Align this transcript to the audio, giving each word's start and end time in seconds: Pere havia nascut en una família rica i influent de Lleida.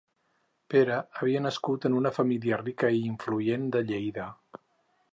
Pere 0.73 0.97
havia 1.19 1.43
nascut 1.47 1.87
en 1.91 1.99
una 1.99 2.13
família 2.17 2.61
rica 2.65 2.93
i 3.01 3.05
influent 3.13 3.71
de 3.77 3.87
Lleida. 3.93 4.31